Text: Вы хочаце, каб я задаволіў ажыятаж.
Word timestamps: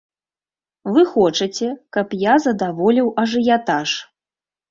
Вы 0.93 1.01
хочаце, 1.15 1.67
каб 1.97 2.15
я 2.31 2.35
задаволіў 2.47 3.13
ажыятаж. 3.25 3.89